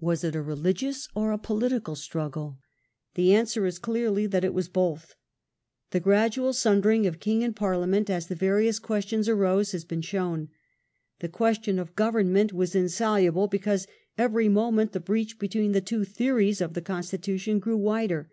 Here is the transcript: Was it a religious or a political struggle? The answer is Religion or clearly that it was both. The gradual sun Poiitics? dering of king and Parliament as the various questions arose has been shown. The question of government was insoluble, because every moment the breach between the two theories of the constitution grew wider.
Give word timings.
Was 0.00 0.24
it 0.24 0.34
a 0.36 0.42
religious 0.42 1.08
or 1.14 1.32
a 1.32 1.38
political 1.38 1.96
struggle? 1.96 2.58
The 3.14 3.32
answer 3.34 3.64
is 3.64 3.76
Religion 3.76 3.78
or 3.78 3.80
clearly 3.86 4.26
that 4.26 4.44
it 4.44 4.52
was 4.52 4.68
both. 4.68 5.14
The 5.92 6.00
gradual 6.00 6.52
sun 6.52 6.80
Poiitics? 6.82 6.82
dering 6.82 7.06
of 7.06 7.18
king 7.18 7.42
and 7.42 7.56
Parliament 7.56 8.10
as 8.10 8.26
the 8.26 8.34
various 8.34 8.78
questions 8.78 9.26
arose 9.26 9.72
has 9.72 9.86
been 9.86 10.02
shown. 10.02 10.50
The 11.20 11.30
question 11.30 11.78
of 11.78 11.96
government 11.96 12.52
was 12.52 12.74
insoluble, 12.74 13.48
because 13.48 13.86
every 14.18 14.50
moment 14.50 14.92
the 14.92 15.00
breach 15.00 15.38
between 15.38 15.72
the 15.72 15.80
two 15.80 16.04
theories 16.04 16.60
of 16.60 16.74
the 16.74 16.82
constitution 16.82 17.58
grew 17.58 17.78
wider. 17.78 18.28